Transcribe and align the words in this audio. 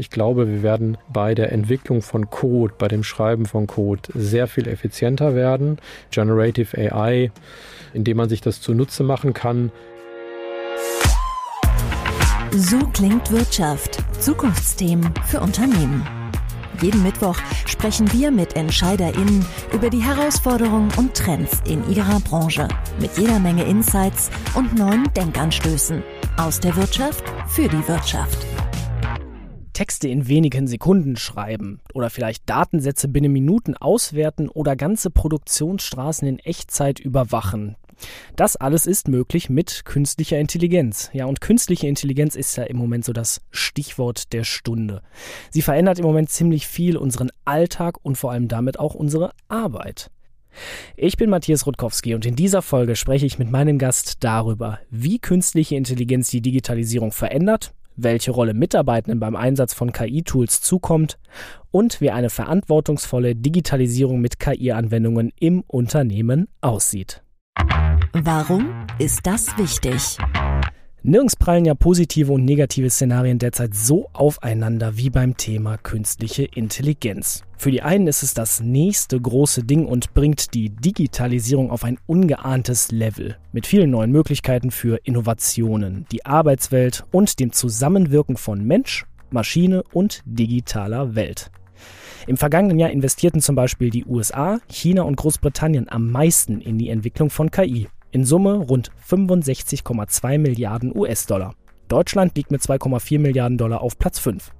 Ich 0.00 0.08
glaube, 0.08 0.48
wir 0.48 0.62
werden 0.62 0.96
bei 1.12 1.34
der 1.34 1.52
Entwicklung 1.52 2.00
von 2.00 2.30
Code, 2.30 2.72
bei 2.78 2.88
dem 2.88 3.04
Schreiben 3.04 3.44
von 3.44 3.66
Code 3.66 4.00
sehr 4.14 4.46
viel 4.46 4.66
effizienter 4.66 5.34
werden. 5.34 5.76
Generative 6.10 6.74
AI, 6.78 7.30
indem 7.92 8.16
man 8.16 8.30
sich 8.30 8.40
das 8.40 8.62
zunutze 8.62 9.02
machen 9.02 9.34
kann. 9.34 9.70
So 12.52 12.78
klingt 12.94 13.30
Wirtschaft. 13.30 13.98
Zukunftsthemen 14.18 15.12
für 15.26 15.40
Unternehmen. 15.40 16.06
Jeden 16.80 17.02
Mittwoch 17.02 17.36
sprechen 17.66 18.10
wir 18.10 18.30
mit 18.30 18.56
EntscheiderInnen 18.56 19.44
über 19.74 19.90
die 19.90 20.02
Herausforderungen 20.02 20.90
und 20.96 21.12
Trends 21.12 21.60
in 21.68 21.86
ihrer 21.90 22.20
Branche. 22.20 22.68
Mit 22.98 23.18
jeder 23.18 23.38
Menge 23.38 23.64
Insights 23.64 24.30
und 24.54 24.78
neuen 24.78 25.12
Denkanstößen. 25.12 26.02
Aus 26.38 26.58
der 26.58 26.74
Wirtschaft 26.76 27.22
für 27.48 27.68
die 27.68 27.86
Wirtschaft. 27.86 28.46
Texte 29.80 30.08
in 30.08 30.28
wenigen 30.28 30.66
Sekunden 30.66 31.16
schreiben 31.16 31.80
oder 31.94 32.10
vielleicht 32.10 32.50
Datensätze 32.50 33.08
binnen 33.08 33.32
Minuten 33.32 33.74
auswerten 33.74 34.50
oder 34.50 34.76
ganze 34.76 35.08
Produktionsstraßen 35.08 36.28
in 36.28 36.38
Echtzeit 36.38 37.00
überwachen. 37.00 37.76
Das 38.36 38.56
alles 38.56 38.86
ist 38.86 39.08
möglich 39.08 39.48
mit 39.48 39.86
künstlicher 39.86 40.38
Intelligenz. 40.38 41.08
Ja, 41.14 41.24
und 41.24 41.40
künstliche 41.40 41.86
Intelligenz 41.86 42.36
ist 42.36 42.56
ja 42.56 42.64
im 42.64 42.76
Moment 42.76 43.06
so 43.06 43.14
das 43.14 43.40
Stichwort 43.52 44.34
der 44.34 44.44
Stunde. 44.44 45.00
Sie 45.48 45.62
verändert 45.62 45.98
im 45.98 46.04
Moment 46.04 46.28
ziemlich 46.28 46.66
viel 46.66 46.98
unseren 46.98 47.30
Alltag 47.46 47.96
und 48.02 48.16
vor 48.16 48.32
allem 48.32 48.48
damit 48.48 48.78
auch 48.78 48.94
unsere 48.94 49.30
Arbeit. 49.48 50.10
Ich 50.94 51.16
bin 51.16 51.30
Matthias 51.30 51.64
Rutkowski 51.64 52.14
und 52.14 52.26
in 52.26 52.36
dieser 52.36 52.60
Folge 52.60 52.96
spreche 52.96 53.24
ich 53.24 53.38
mit 53.38 53.50
meinem 53.50 53.78
Gast 53.78 54.24
darüber, 54.24 54.78
wie 54.90 55.20
künstliche 55.20 55.76
Intelligenz 55.76 56.28
die 56.28 56.42
Digitalisierung 56.42 57.12
verändert, 57.12 57.72
welche 57.96 58.30
Rolle 58.30 58.54
Mitarbeitenden 58.54 59.20
beim 59.20 59.36
Einsatz 59.36 59.74
von 59.74 59.92
KI-Tools 59.92 60.60
zukommt 60.60 61.18
und 61.70 62.00
wie 62.00 62.10
eine 62.10 62.30
verantwortungsvolle 62.30 63.36
Digitalisierung 63.36 64.20
mit 64.20 64.38
KI-Anwendungen 64.38 65.32
im 65.38 65.62
Unternehmen 65.66 66.48
aussieht. 66.60 67.22
Warum 68.12 68.86
ist 68.98 69.26
das 69.26 69.56
wichtig? 69.58 70.18
Nirgends 71.02 71.34
prallen 71.34 71.64
ja 71.64 71.74
positive 71.74 72.30
und 72.30 72.44
negative 72.44 72.90
Szenarien 72.90 73.38
derzeit 73.38 73.74
so 73.74 74.10
aufeinander 74.12 74.98
wie 74.98 75.08
beim 75.08 75.34
Thema 75.34 75.78
künstliche 75.78 76.44
Intelligenz. 76.44 77.42
Für 77.56 77.70
die 77.70 77.80
einen 77.80 78.06
ist 78.06 78.22
es 78.22 78.34
das 78.34 78.60
nächste 78.60 79.18
große 79.18 79.64
Ding 79.64 79.86
und 79.86 80.12
bringt 80.12 80.52
die 80.52 80.68
Digitalisierung 80.68 81.70
auf 81.70 81.84
ein 81.84 81.98
ungeahntes 82.06 82.90
Level 82.90 83.38
mit 83.50 83.66
vielen 83.66 83.90
neuen 83.90 84.12
Möglichkeiten 84.12 84.70
für 84.70 85.00
Innovationen, 85.04 86.04
die 86.12 86.26
Arbeitswelt 86.26 87.04
und 87.12 87.40
dem 87.40 87.52
Zusammenwirken 87.52 88.36
von 88.36 88.62
Mensch, 88.62 89.06
Maschine 89.30 89.82
und 89.94 90.20
digitaler 90.26 91.14
Welt. 91.14 91.50
Im 92.26 92.36
vergangenen 92.36 92.78
Jahr 92.78 92.90
investierten 92.90 93.40
zum 93.40 93.56
Beispiel 93.56 93.88
die 93.88 94.04
USA, 94.04 94.60
China 94.68 95.02
und 95.02 95.16
Großbritannien 95.16 95.88
am 95.88 96.10
meisten 96.10 96.60
in 96.60 96.76
die 96.76 96.90
Entwicklung 96.90 97.30
von 97.30 97.50
KI. 97.50 97.88
In 98.12 98.24
Summe 98.24 98.54
rund 98.54 98.90
65,2 99.08 100.38
Milliarden 100.38 100.96
US-Dollar. 100.96 101.54
Deutschland 101.86 102.36
liegt 102.36 102.50
mit 102.50 102.60
2,4 102.60 103.20
Milliarden 103.20 103.56
Dollar 103.56 103.82
auf 103.82 103.98
Platz 103.98 104.18
5. 104.18 104.50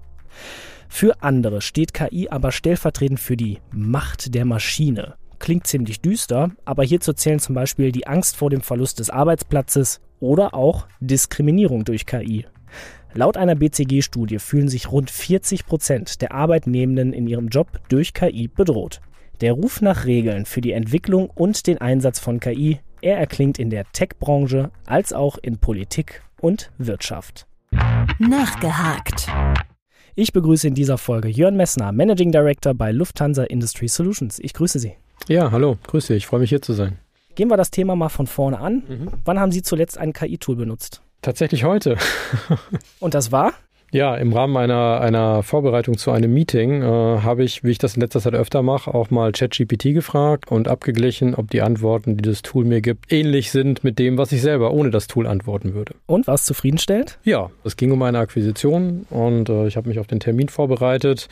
Für 0.89 1.23
andere 1.23 1.61
steht 1.61 1.93
KI 1.93 2.29
aber 2.29 2.53
stellvertretend 2.53 3.19
für 3.19 3.37
die 3.37 3.59
Macht 3.73 4.35
der 4.35 4.45
Maschine. 4.45 5.15
Klingt 5.41 5.67
ziemlich 5.67 6.01
düster, 6.01 6.53
aber 6.65 6.85
hierzu 6.85 7.13
zählen 7.13 7.41
zum 7.41 7.57
Beispiel 7.57 7.91
die 7.91 8.07
Angst 8.07 8.37
vor 8.37 8.51
dem 8.51 8.61
Verlust 8.61 9.01
des 9.01 9.11
Arbeitsplatzes 9.11 10.01
oder 10.21 10.55
auch 10.55 10.87
Diskriminierung 11.01 11.85
durch 11.85 12.07
KI. 12.07 12.47
Laut 13.15 13.37
einer 13.37 13.57
BCG-Studie 13.57 14.39
fühlen 14.39 14.69
sich 14.69 14.93
rund 14.93 15.11
40 15.11 15.67
Prozent 15.67 16.23
der 16.23 16.33
Arbeitnehmenden 16.33 17.13
in 17.13 17.27
ihrem 17.27 17.49
Job 17.49 17.81
durch 17.89 18.15
KI 18.15 18.47
bedroht. 18.47 19.01
Der 19.41 19.55
Ruf 19.55 19.81
nach 19.81 20.05
Regeln 20.05 20.45
für 20.45 20.61
die 20.61 20.73
Entwicklung 20.73 21.31
und 21.31 21.67
den 21.67 21.79
Einsatz 21.79 22.21
von 22.21 22.39
KI 22.39 22.79
er 23.03 23.19
erklingt 23.19 23.59
in 23.59 23.71
der 23.71 23.85
Tech-Branche 23.93 24.71
als 24.87 25.13
auch 25.13 25.39
in 25.39 25.59
Politik 25.59 26.23
und 26.41 26.71
Wirtschaft. 26.79 27.47
Nachgehakt. 28.19 29.29
Ich 30.15 30.33
begrüße 30.33 30.69
in 30.69 30.75
dieser 30.75 30.99
Folge 30.99 31.29
Jörn 31.29 31.57
Messner, 31.57 31.93
Managing 31.93 32.33
Director 32.33 32.75
bei 32.75 32.93
Lufthansa 32.93 33.45
Industry 33.45 33.89
Solutions. 33.89 34.39
Ich 34.39 34.53
grüße 34.53 34.79
Sie. 34.79 34.95
Ja, 35.29 35.51
hallo, 35.51 35.79
grüße, 35.87 36.15
ich 36.15 36.27
freue 36.27 36.41
mich 36.41 36.51
hier 36.51 36.63
zu 36.63 36.73
sein. 36.73 36.99
Gehen 37.35 37.49
wir 37.49 37.57
das 37.57 37.71
Thema 37.71 37.97
mal 37.97 38.09
von 38.09 38.27
vorne 38.27 38.59
an. 38.59 38.83
Mhm. 38.89 39.09
Wann 39.25 39.39
haben 39.39 39.53
Sie 39.53 39.63
zuletzt 39.63 39.99
ein 39.99 40.13
KI-Tool 40.13 40.57
benutzt? 40.57 41.01
Tatsächlich 41.23 41.65
heute. 41.65 41.97
Und 43.01 43.15
das 43.15 43.31
war? 43.31 43.53
Ja, 43.93 44.15
im 44.15 44.33
Rahmen 44.33 44.57
einer, 44.57 45.01
einer 45.01 45.43
Vorbereitung 45.43 45.99
zu 45.99 46.13
einem 46.13 46.33
Meeting 46.33 46.83
äh, 46.83 46.85
habe 46.85 47.43
ich, 47.43 47.65
wie 47.65 47.73
ich 47.73 47.79
das 47.79 47.95
in 47.95 48.01
letzter 48.01 48.21
Zeit 48.21 48.35
öfter 48.35 48.63
mache, 48.63 48.95
auch 48.95 49.11
mal 49.11 49.33
ChatGPT 49.33 49.95
gefragt 49.95 50.51
und 50.51 50.69
abgeglichen, 50.69 51.35
ob 51.35 51.51
die 51.51 51.61
Antworten, 51.61 52.17
die 52.17 52.23
das 52.23 52.43
Tool 52.43 52.65
mir 52.65 52.83
gibt, 52.83 53.13
ähnlich 53.13 53.51
sind 53.51 53.83
mit 53.83 53.99
dem, 53.99 54.17
was 54.17 54.31
ich 54.31 54.43
selber 54.43 54.73
ohne 54.73 54.91
das 54.91 55.09
Tool 55.09 55.27
antworten 55.27 55.75
würde. 55.75 55.95
Und 56.07 56.29
was 56.29 56.45
zufriedenstellt? 56.45 57.19
Ja, 57.25 57.51
es 57.65 57.77
ging 57.77 57.91
um 57.91 58.01
eine 58.03 58.19
Akquisition 58.19 59.07
und 59.11 59.49
äh, 59.49 59.67
ich 59.67 59.77
habe 59.77 59.89
mich 59.89 59.99
auf 59.99 60.07
den 60.07 60.21
Termin 60.21 60.49
vorbereitet 60.49 61.29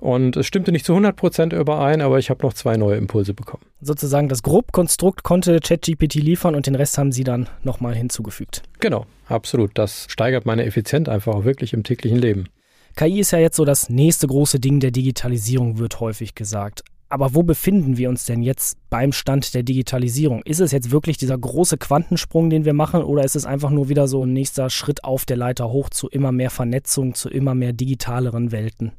und 0.00 0.36
es 0.36 0.46
stimmte 0.46 0.72
nicht 0.72 0.84
zu 0.84 0.94
100 0.94 1.14
Prozent 1.14 1.52
überein, 1.52 2.00
aber 2.00 2.18
ich 2.18 2.30
habe 2.30 2.44
noch 2.44 2.52
zwei 2.52 2.76
neue 2.76 2.96
Impulse 2.96 3.32
bekommen. 3.32 3.62
Sozusagen 3.80 4.28
das 4.28 4.42
Grobkonstrukt 4.42 5.22
konnte 5.22 5.60
ChatGPT 5.60 6.14
liefern 6.14 6.56
und 6.56 6.66
den 6.66 6.74
Rest 6.74 6.98
haben 6.98 7.12
Sie 7.12 7.22
dann 7.22 7.48
nochmal 7.62 7.94
hinzugefügt. 7.94 8.62
Genau, 8.82 9.06
absolut. 9.28 9.70
Das 9.74 10.06
steigert 10.08 10.44
meine 10.44 10.64
Effizienz 10.64 11.08
einfach 11.08 11.32
auch 11.32 11.44
wirklich 11.44 11.72
im 11.72 11.84
täglichen 11.84 12.18
Leben. 12.18 12.48
KI 12.96 13.20
ist 13.20 13.30
ja 13.30 13.38
jetzt 13.38 13.56
so 13.56 13.64
das 13.64 13.88
nächste 13.88 14.26
große 14.26 14.58
Ding 14.58 14.80
der 14.80 14.90
Digitalisierung, 14.90 15.78
wird 15.78 16.00
häufig 16.00 16.34
gesagt. 16.34 16.82
Aber 17.08 17.32
wo 17.32 17.44
befinden 17.44 17.96
wir 17.96 18.08
uns 18.08 18.24
denn 18.24 18.42
jetzt 18.42 18.76
beim 18.90 19.12
Stand 19.12 19.54
der 19.54 19.62
Digitalisierung? 19.62 20.42
Ist 20.42 20.60
es 20.60 20.72
jetzt 20.72 20.90
wirklich 20.90 21.16
dieser 21.16 21.38
große 21.38 21.78
Quantensprung, 21.78 22.50
den 22.50 22.64
wir 22.64 22.72
machen, 22.72 23.04
oder 23.04 23.22
ist 23.22 23.36
es 23.36 23.46
einfach 23.46 23.70
nur 23.70 23.88
wieder 23.88 24.08
so 24.08 24.24
ein 24.24 24.32
nächster 24.32 24.68
Schritt 24.68 25.04
auf 25.04 25.26
der 25.26 25.36
Leiter 25.36 25.70
hoch 25.70 25.88
zu 25.88 26.08
immer 26.08 26.32
mehr 26.32 26.50
Vernetzung, 26.50 27.14
zu 27.14 27.30
immer 27.30 27.54
mehr 27.54 27.72
digitaleren 27.72 28.50
Welten? 28.50 28.92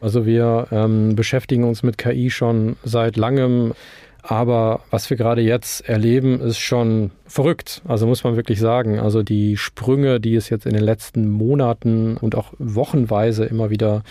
Also 0.00 0.26
wir 0.26 0.66
ähm, 0.72 1.14
beschäftigen 1.14 1.62
uns 1.62 1.84
mit 1.84 1.98
KI 1.98 2.30
schon 2.30 2.76
seit 2.82 3.16
langem. 3.16 3.74
Aber 4.22 4.80
was 4.90 5.08
wir 5.10 5.16
gerade 5.16 5.40
jetzt 5.42 5.88
erleben, 5.88 6.40
ist 6.40 6.58
schon 6.58 7.12
verrückt. 7.26 7.82
Also 7.86 8.06
muss 8.06 8.24
man 8.24 8.36
wirklich 8.36 8.58
sagen. 8.58 8.98
Also 8.98 9.22
die 9.22 9.56
Sprünge, 9.56 10.20
die 10.20 10.34
es 10.34 10.50
jetzt 10.50 10.66
in 10.66 10.74
den 10.74 10.82
letzten 10.82 11.30
Monaten 11.30 12.16
und 12.16 12.34
auch 12.34 12.52
wochenweise 12.58 13.44
immer 13.44 13.70
wieder, 13.70 14.02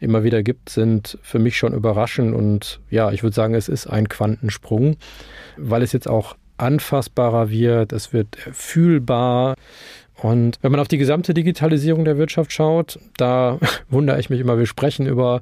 immer 0.00 0.24
wieder 0.24 0.42
gibt, 0.42 0.68
sind 0.68 1.18
für 1.22 1.38
mich 1.38 1.56
schon 1.56 1.74
überraschend. 1.74 2.34
Und 2.34 2.80
ja, 2.90 3.12
ich 3.12 3.22
würde 3.22 3.34
sagen, 3.34 3.54
es 3.54 3.68
ist 3.68 3.86
ein 3.86 4.08
Quantensprung, 4.08 4.96
weil 5.56 5.82
es 5.82 5.92
jetzt 5.92 6.08
auch 6.08 6.36
anfassbarer 6.58 7.50
wird. 7.50 7.92
Es 7.92 8.12
wird 8.12 8.36
fühlbar. 8.36 9.54
Und 10.22 10.58
wenn 10.62 10.72
man 10.72 10.80
auf 10.80 10.88
die 10.88 10.98
gesamte 10.98 11.34
Digitalisierung 11.34 12.04
der 12.04 12.18
Wirtschaft 12.18 12.52
schaut, 12.52 12.98
da 13.16 13.58
wundere 13.88 14.18
ich 14.20 14.28
mich 14.28 14.40
immer, 14.40 14.58
wir 14.58 14.66
sprechen 14.66 15.06
über 15.06 15.40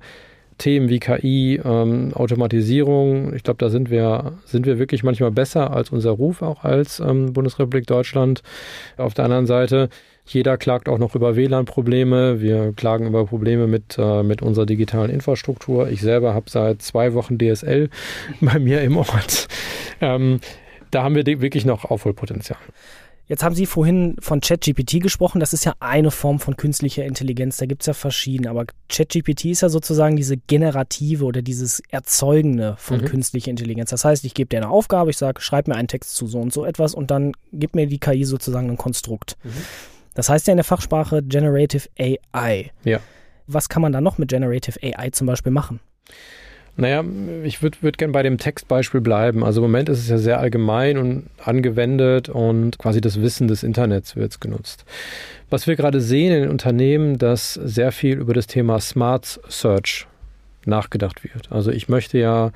Themen 0.61 0.89
wie 0.91 1.01
KI, 1.01 1.61
ähm, 1.65 2.13
Automatisierung, 2.15 3.35
ich 3.35 3.43
glaube, 3.43 3.59
da 3.59 3.71
sind 3.71 3.91
wir, 3.91 4.35
sind 4.45 4.67
wir 4.67 4.79
wirklich 4.79 5.03
manchmal 5.03 5.31
besser 5.31 5.73
als 5.73 5.91
unser 5.91 6.11
Ruf 6.11 6.43
auch 6.43 6.65
als 6.65 7.01
ähm, 7.01 7.33
Bundesrepublik 7.33 7.87
Deutschland. 7.87 8.43
Auf 8.99 9.15
der 9.15 9.25
anderen 9.25 9.47
Seite, 9.47 9.89
jeder 10.27 10.59
klagt 10.59 10.89
auch 10.89 10.99
noch 10.99 11.15
über 11.15 11.35
WLAN-Probleme. 11.35 12.43
Wir 12.43 12.73
klagen 12.77 13.07
über 13.07 13.25
Probleme 13.25 13.67
mit, 13.67 13.97
äh, 13.99 14.23
mit 14.23 14.43
unserer 14.43 14.67
digitalen 14.67 15.11
Infrastruktur. 15.11 15.89
Ich 15.89 16.03
selber 16.03 16.35
habe 16.35 16.51
seit 16.51 16.83
zwei 16.83 17.15
Wochen 17.15 17.39
DSL 17.39 17.89
bei 18.41 18.59
mir 18.59 18.83
im 18.83 18.99
Ort. 18.99 19.49
Ähm, 20.01 20.41
da 20.91 21.05
haben 21.05 21.15
wir 21.15 21.25
wirklich 21.25 21.65
noch 21.65 21.87
Aufholpotenzial. 21.87 22.59
Jetzt 23.31 23.45
haben 23.45 23.55
Sie 23.55 23.67
vorhin 23.67 24.17
von 24.19 24.41
ChatGPT 24.41 25.01
gesprochen. 25.01 25.39
Das 25.39 25.53
ist 25.53 25.65
ja 25.65 25.75
eine 25.79 26.11
Form 26.11 26.41
von 26.41 26.57
künstlicher 26.57 27.05
Intelligenz. 27.05 27.59
Da 27.59 27.67
gibt 27.67 27.83
es 27.83 27.87
ja 27.87 27.93
verschiedene. 27.93 28.51
Aber 28.51 28.65
ChatGPT 28.89 29.45
ist 29.45 29.61
ja 29.61 29.69
sozusagen 29.69 30.17
diese 30.17 30.37
generative 30.37 31.25
oder 31.25 31.41
dieses 31.41 31.81
Erzeugende 31.91 32.75
von 32.77 33.01
mhm. 33.01 33.05
künstlicher 33.05 33.53
Intelligenz. 33.53 33.91
Das 33.91 34.05
heißt, 34.05 34.25
ich 34.25 34.35
gebe 34.35 34.49
dir 34.49 34.57
eine 34.57 34.69
Aufgabe, 34.69 35.11
ich 35.11 35.17
sage, 35.17 35.41
schreib 35.41 35.69
mir 35.69 35.77
einen 35.77 35.87
Text 35.87 36.17
zu 36.17 36.27
so 36.27 36.41
und 36.41 36.53
so 36.53 36.65
etwas 36.65 36.93
und 36.93 37.13
dann 37.13 37.31
gibt 37.53 37.77
mir 37.77 37.87
die 37.87 38.01
KI 38.01 38.25
sozusagen 38.25 38.69
ein 38.69 38.77
Konstrukt. 38.77 39.37
Mhm. 39.45 39.51
Das 40.15 40.29
heißt 40.29 40.49
ja 40.49 40.53
in 40.53 40.59
der 40.59 40.65
Fachsprache 40.65 41.23
Generative 41.23 41.89
AI. 42.01 42.73
Ja. 42.83 42.99
Was 43.47 43.69
kann 43.69 43.81
man 43.81 43.93
da 43.93 44.01
noch 44.01 44.19
mit 44.19 44.31
Generative 44.31 44.81
AI 44.83 45.11
zum 45.11 45.29
Beispiel 45.29 45.53
machen? 45.53 45.79
Naja, 46.81 47.05
ich 47.45 47.63
würde 47.63 47.77
würd 47.83 47.99
gerne 47.99 48.15
bei 48.15 48.23
dem 48.23 48.39
Textbeispiel 48.39 49.03
bleiben. 49.03 49.45
Also 49.45 49.61
im 49.61 49.71
Moment 49.71 49.91
ist 49.91 49.99
es 49.99 50.09
ja 50.09 50.17
sehr 50.17 50.41
allgemein 50.41 50.97
und 50.97 51.29
angewendet 51.45 52.31
und 52.31 52.79
quasi 52.79 53.03
das 53.03 53.21
Wissen 53.21 53.49
des 53.49 53.63
Internets 53.63 54.17
wird 54.17 54.41
genutzt. 54.41 54.87
Was 55.51 55.67
wir 55.67 55.77
gerade 55.77 56.01
sehen 56.01 56.33
in 56.33 56.43
den 56.43 56.51
Unternehmen, 56.51 57.19
dass 57.19 57.53
sehr 57.53 57.93
viel 57.93 58.17
über 58.17 58.33
das 58.33 58.47
Thema 58.47 58.81
Smart 58.81 59.41
Search 59.47 60.07
nachgedacht 60.65 61.23
wird. 61.23 61.53
Also 61.53 61.71
ich 61.71 61.91
möchte 61.91 62.17
ja 62.17 62.51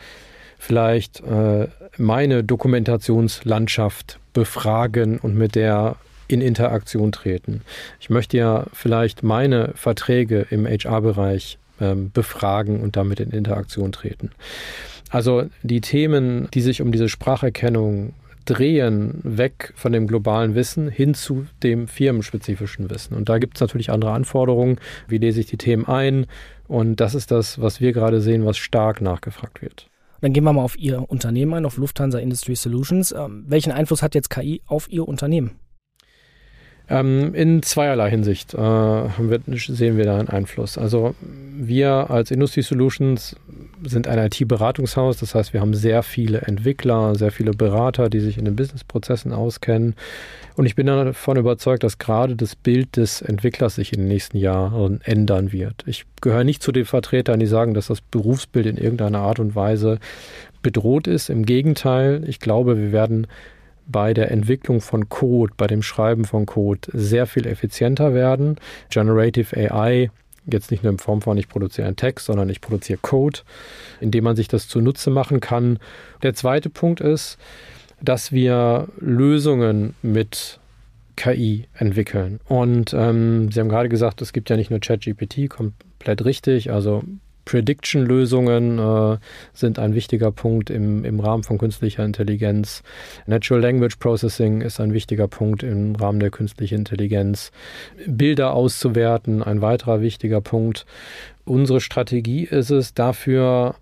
vielleicht 0.59 1.21
äh, 1.21 1.69
meine 1.99 2.43
Dokumentationslandschaft 2.45 4.19
befragen 4.33 5.19
und 5.19 5.37
mit 5.37 5.55
der 5.55 5.97
in 6.29 6.41
Interaktion 6.41 7.13
treten. 7.13 7.61
Ich 8.01 8.09
möchte 8.09 8.39
ja 8.39 8.65
vielleicht 8.73 9.23
meine 9.23 9.73
Verträge 9.75 10.47
im 10.49 10.67
HR-Bereich 10.67 11.59
ähm, 11.81 12.11
befragen 12.13 12.81
und 12.81 12.97
damit 12.97 13.21
in 13.21 13.31
Interaktion 13.31 13.93
treten. 13.93 14.31
Also 15.11 15.45
die 15.63 15.81
Themen, 15.81 16.49
die 16.55 16.61
sich 16.61 16.83
um 16.83 16.93
diese 16.93 17.09
Spracherkennung 17.09 18.15
drehen, 18.45 19.21
weg 19.23 19.73
von 19.77 19.93
dem 19.93 20.07
globalen 20.07 20.55
Wissen 20.55 20.89
hin 20.89 21.15
zu 21.15 21.47
dem 21.63 21.89
firmenspezifischen 21.89 22.91
Wissen. 22.91 23.15
Und 23.15 23.29
da 23.29 23.39
gibt 23.39 23.57
es 23.57 23.61
natürlich 23.61 23.91
andere 23.91 24.13
Anforderungen. 24.13 24.79
Wie 25.09 25.19
lese 25.19 25.41
ich 25.41 25.47
die 25.47 25.57
Themen 25.57 25.87
ein? 25.87 26.27
Und 26.69 27.01
das 27.01 27.15
ist 27.15 27.31
das, 27.31 27.61
was 27.61 27.81
wir 27.81 27.93
gerade 27.93 28.21
sehen, 28.21 28.45
was 28.45 28.59
stark 28.59 29.01
nachgefragt 29.01 29.63
wird. 29.63 29.89
Dann 30.21 30.33
gehen 30.33 30.45
wir 30.45 30.53
mal 30.53 30.63
auf 30.63 30.79
Ihr 30.79 31.11
Unternehmen 31.11 31.55
ein, 31.55 31.67
auf 31.67 31.77
Lufthansa 31.77 32.19
Industry 32.19 32.55
Solutions. 32.57 33.13
Ähm, 33.13 33.45
welchen 33.47 33.73
Einfluss 33.73 34.03
hat 34.03 34.15
jetzt 34.15 34.31
KI 34.31 34.63
auf 34.67 34.91
Ihr 34.91 35.07
Unternehmen? 35.07 35.53
Ähm, 36.89 37.35
in 37.35 37.63
zweierlei 37.63 38.11
Hinsicht 38.11 38.53
äh, 38.53 38.59
wir, 38.59 39.41
sehen 39.57 39.97
wir 39.97 40.05
da 40.05 40.19
einen 40.19 40.29
Einfluss. 40.29 40.77
Also 40.77 41.15
wir 41.21 42.11
als 42.11 42.31
Industry 42.31 42.63
Solutions 42.63 43.37
sind 43.87 44.07
ein 44.07 44.19
IT-Beratungshaus, 44.19 45.19
das 45.19 45.35
heißt, 45.35 45.53
wir 45.53 45.61
haben 45.61 45.75
sehr 45.75 46.03
viele 46.03 46.43
Entwickler, 46.43 47.15
sehr 47.15 47.31
viele 47.31 47.53
Berater, 47.53 48.09
die 48.09 48.21
sich 48.21 48.39
in 48.39 48.45
den 48.45 48.57
Businessprozessen 48.57 49.33
auskennen. 49.33 49.95
Und 50.57 50.67
ich 50.67 50.75
bin 50.75 50.87
davon 50.87 51.37
überzeugt, 51.37 51.83
dass 51.83 51.99
gerade 51.99 52.37
das 52.37 52.55
Bild 52.55 52.97
des 52.97 53.23
Entwicklers 53.23 53.75
sich 53.75 53.93
in 53.93 54.01
den 54.01 54.09
nächsten 54.09 54.37
Jahren 54.37 55.01
ändern 55.05 55.53
wird. 55.53 55.85
Ich 55.87 56.05
gehöre 56.21 56.45
nicht 56.45 56.63
zu 56.63 56.71
den 56.71 56.85
Vertretern, 56.85 57.41
die 57.41 57.47
sagen, 57.47 57.75
dass 57.75 57.89
das 57.89 58.01
Berufsbild 58.01 58.67
in 58.67 58.77
irgendeiner 58.77 59.21
Art 59.21 59.41
und 59.41 59.55
Weise 59.55 59.99
bedroht 60.63 61.07
ist. 61.07 61.29
Im 61.31 61.45
Gegenteil, 61.45 62.25
ich 62.27 62.41
glaube, 62.41 62.79
wir 62.79 62.93
werden 62.93 63.27
bei 63.87 64.15
der 64.15 64.31
Entwicklung 64.31 64.81
von 64.81 65.09
Code, 65.09 65.55
bei 65.57 65.67
dem 65.67 65.83
Schreiben 65.83 66.25
von 66.25 66.47
Code 66.47 66.89
sehr 66.93 67.27
viel 67.27 67.47
effizienter 67.47 68.15
werden. 68.15 68.57
Generative 68.91 69.57
AI, 69.57 70.11
jetzt 70.47 70.71
nicht 70.71 70.83
nur 70.83 70.93
in 70.93 70.99
Form 70.99 71.23
von 71.23 71.37
ich 71.37 71.49
produziere 71.49 71.87
einen 71.87 71.97
Text, 71.97 72.27
sondern 72.27 72.49
ich 72.49 72.61
produziere 72.61 72.99
Code, 73.01 73.41
indem 74.01 74.25
man 74.25 74.37
sich 74.37 74.49
das 74.49 74.69
zunutze 74.69 75.11
machen 75.11 75.41
kann. 75.41 75.79
Der 76.23 76.35
zweite 76.35 76.71
Punkt 76.71 77.01
ist, 77.01 77.39
dass 78.01 78.33
wir 78.33 78.89
Lösungen 78.99 79.95
mit 80.03 80.59
KI 81.17 81.67
entwickeln. 81.75 82.41
Und 82.47 82.93
ähm, 82.93 83.51
Sie 83.51 83.61
haben 83.61 83.69
gerade 83.69 83.89
gesagt, 83.89 84.21
es 84.21 84.33
gibt 84.33 84.51
ja 84.51 84.57
nicht 84.57 84.71
nur 84.71 84.81
ChatGPT, 84.81 85.49
komplett 85.49 86.25
richtig. 86.25 86.73
Also 86.73 87.03
Prediction-Lösungen 87.45 88.79
äh, 88.79 89.19
sind 89.53 89.79
ein 89.79 89.95
wichtiger 89.95 90.33
Punkt 90.33 90.71
im, 90.71 91.05
im 91.05 91.21
Rahmen 91.21 91.43
von 91.43 91.59
künstlicher 91.59 92.05
Intelligenz. 92.05 92.83
Natural 93.27 93.63
Language 93.63 93.97
Processing 93.99 94.61
ist 94.61 94.81
ein 94.81 94.93
wichtiger 94.93 95.29
Punkt 95.29 95.63
im 95.63 95.97
Rahmen 95.97 96.21
der 96.21 96.31
künstlichen 96.31 96.79
Intelligenz. 96.79 97.53
Bilder 98.07 98.55
auszuwerten, 98.55 99.43
ein 99.43 99.61
weiterer 99.61 100.01
wichtiger 100.01 100.41
Punkt. 100.41 100.87
Unsere 101.45 101.81
Strategie 101.81 102.45
ist 102.45 102.71
es, 102.71 102.95
dafür 102.95 103.77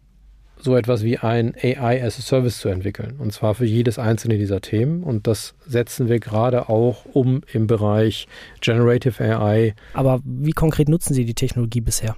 so 0.62 0.76
etwas 0.76 1.02
wie 1.02 1.18
ein 1.18 1.54
AI 1.60 2.04
as 2.04 2.18
a 2.18 2.22
Service 2.22 2.58
zu 2.58 2.68
entwickeln. 2.68 3.16
Und 3.18 3.32
zwar 3.32 3.54
für 3.54 3.64
jedes 3.64 3.98
einzelne 3.98 4.38
dieser 4.38 4.60
Themen. 4.60 5.02
Und 5.02 5.26
das 5.26 5.54
setzen 5.66 6.08
wir 6.08 6.20
gerade 6.20 6.68
auch 6.68 7.04
um 7.12 7.42
im 7.52 7.66
Bereich 7.66 8.28
Generative 8.60 9.22
AI. 9.22 9.74
Aber 9.94 10.20
wie 10.24 10.52
konkret 10.52 10.88
nutzen 10.88 11.14
Sie 11.14 11.24
die 11.24 11.34
Technologie 11.34 11.80
bisher? 11.80 12.16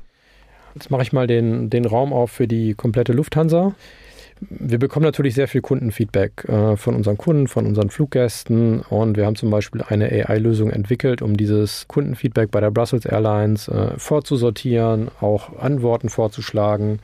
Jetzt 0.74 0.90
mache 0.90 1.02
ich 1.02 1.12
mal 1.12 1.26
den, 1.26 1.70
den 1.70 1.84
Raum 1.84 2.12
auf 2.12 2.30
für 2.30 2.48
die 2.48 2.74
komplette 2.74 3.12
Lufthansa. 3.12 3.74
Wir 4.40 4.78
bekommen 4.78 5.04
natürlich 5.04 5.34
sehr 5.34 5.46
viel 5.46 5.60
Kundenfeedback 5.60 6.44
äh, 6.48 6.76
von 6.76 6.96
unseren 6.96 7.16
Kunden, 7.16 7.46
von 7.46 7.66
unseren 7.66 7.88
Fluggästen 7.90 8.80
und 8.80 9.16
wir 9.16 9.26
haben 9.26 9.36
zum 9.36 9.48
Beispiel 9.50 9.82
eine 9.82 10.06
AI-Lösung 10.10 10.70
entwickelt, 10.70 11.22
um 11.22 11.36
dieses 11.36 11.86
Kundenfeedback 11.86 12.50
bei 12.50 12.60
der 12.60 12.72
Brussels 12.72 13.06
Airlines 13.06 13.68
äh, 13.68 13.92
vorzusortieren, 13.96 15.08
auch 15.20 15.56
Antworten 15.58 16.08
vorzuschlagen 16.08 16.98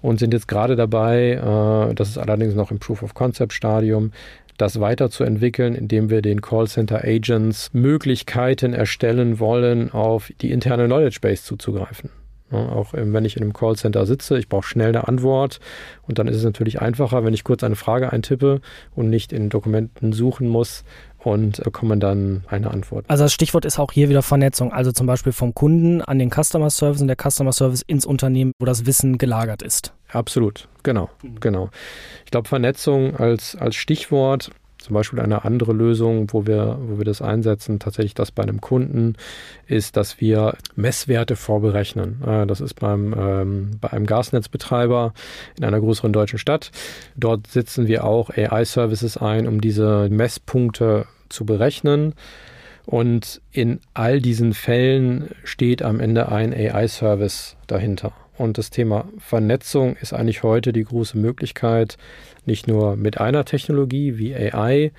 und 0.00 0.18
sind 0.18 0.32
jetzt 0.32 0.48
gerade 0.48 0.74
dabei, 0.74 1.32
äh, 1.32 1.94
das 1.94 2.08
ist 2.08 2.18
allerdings 2.18 2.54
noch 2.54 2.70
im 2.70 2.78
Proof 2.78 3.02
of 3.02 3.14
Concept 3.14 3.52
Stadium, 3.52 4.12
das 4.56 4.80
weiterzuentwickeln, 4.80 5.74
indem 5.74 6.10
wir 6.10 6.22
den 6.22 6.40
Callcenter 6.40 7.04
Agents 7.04 7.70
Möglichkeiten 7.72 8.72
erstellen 8.72 9.38
wollen, 9.38 9.92
auf 9.92 10.32
die 10.40 10.50
interne 10.50 10.86
Knowledge 10.86 11.18
Base 11.20 11.44
zuzugreifen. 11.44 12.10
Auch 12.50 12.92
wenn 12.92 13.24
ich 13.24 13.36
in 13.36 13.42
einem 13.42 13.52
Callcenter 13.52 14.06
sitze, 14.06 14.38
ich 14.38 14.48
brauche 14.48 14.66
schnell 14.66 14.88
eine 14.88 15.06
Antwort 15.06 15.60
und 16.06 16.18
dann 16.18 16.26
ist 16.26 16.36
es 16.36 16.44
natürlich 16.44 16.80
einfacher, 16.80 17.24
wenn 17.24 17.34
ich 17.34 17.44
kurz 17.44 17.62
eine 17.62 17.76
Frage 17.76 18.12
eintippe 18.12 18.60
und 18.94 19.08
nicht 19.08 19.32
in 19.32 19.50
Dokumenten 19.50 20.12
suchen 20.12 20.48
muss 20.48 20.84
und 21.18 21.62
bekomme 21.62 21.98
dann 21.98 22.44
eine 22.48 22.70
Antwort. 22.70 23.04
Also 23.08 23.24
das 23.24 23.32
Stichwort 23.32 23.64
ist 23.64 23.78
auch 23.78 23.92
hier 23.92 24.08
wieder 24.08 24.22
Vernetzung, 24.22 24.72
also 24.72 24.90
zum 24.90 25.06
Beispiel 25.06 25.32
vom 25.32 25.54
Kunden 25.54 26.02
an 26.02 26.18
den 26.18 26.30
Customer 26.30 26.70
Service 26.70 27.00
und 27.00 27.08
der 27.08 27.16
Customer 27.16 27.52
Service 27.52 27.82
ins 27.82 28.06
Unternehmen, 28.06 28.52
wo 28.58 28.66
das 28.66 28.86
Wissen 28.86 29.18
gelagert 29.18 29.62
ist. 29.62 29.92
Absolut, 30.08 30.68
genau, 30.82 31.08
genau. 31.40 31.70
Ich 32.24 32.30
glaube 32.30 32.48
Vernetzung 32.48 33.16
als, 33.16 33.54
als 33.56 33.76
Stichwort 33.76 34.50
zum 34.80 34.94
Beispiel 34.94 35.20
eine 35.20 35.44
andere 35.44 35.72
Lösung, 35.72 36.32
wo 36.32 36.46
wir, 36.46 36.78
wo 36.80 36.98
wir 36.98 37.04
das 37.04 37.22
einsetzen, 37.22 37.78
tatsächlich 37.78 38.14
das 38.14 38.30
bei 38.30 38.42
einem 38.42 38.60
Kunden, 38.60 39.14
ist, 39.66 39.96
dass 39.96 40.20
wir 40.20 40.56
Messwerte 40.74 41.36
vorberechnen. 41.36 42.22
Das 42.48 42.60
ist 42.60 42.74
beim, 42.74 43.14
ähm, 43.16 43.70
bei 43.80 43.90
einem 43.90 44.06
Gasnetzbetreiber 44.06 45.12
in 45.58 45.64
einer 45.64 45.80
größeren 45.80 46.12
deutschen 46.12 46.38
Stadt. 46.38 46.70
Dort 47.16 47.46
setzen 47.46 47.86
wir 47.86 48.04
auch 48.04 48.30
AI-Services 48.30 49.16
ein, 49.16 49.46
um 49.46 49.60
diese 49.60 50.08
Messpunkte 50.10 51.06
zu 51.28 51.44
berechnen. 51.44 52.14
Und 52.86 53.40
in 53.52 53.80
all 53.94 54.20
diesen 54.20 54.52
Fällen 54.54 55.28
steht 55.44 55.82
am 55.82 56.00
Ende 56.00 56.30
ein 56.30 56.52
AI-Service 56.52 57.56
dahinter. 57.66 58.12
Und 58.40 58.56
das 58.56 58.70
Thema 58.70 59.04
Vernetzung 59.18 59.96
ist 59.96 60.14
eigentlich 60.14 60.42
heute 60.42 60.72
die 60.72 60.84
große 60.84 61.18
Möglichkeit, 61.18 61.98
nicht 62.46 62.68
nur 62.68 62.96
mit 62.96 63.20
einer 63.20 63.44
Technologie 63.44 64.16
wie 64.16 64.34
AI 64.34 64.92